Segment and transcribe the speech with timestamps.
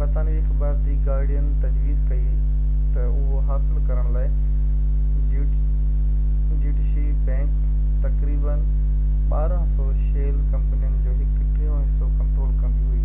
[0.00, 2.34] برطانوي اخبار دي گارڊين تجويز ڪئي
[2.96, 4.28] ته اهو حاصل ڪرڻ لاءِ
[5.38, 7.66] ڊيوٽشي بينڪ
[8.04, 8.62] تقريبن
[9.38, 13.02] 1200شيل ڪمپنين جو هڪ ٽيون حصو ڪنٽرول ڪندي هئي